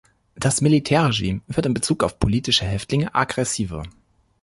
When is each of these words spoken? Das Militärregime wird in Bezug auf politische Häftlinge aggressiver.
Das 0.33 0.61
Militärregime 0.61 1.41
wird 1.45 1.67
in 1.67 1.75
Bezug 1.75 2.03
auf 2.03 2.17
politische 2.17 2.65
Häftlinge 2.65 3.13
aggressiver. 3.13 3.83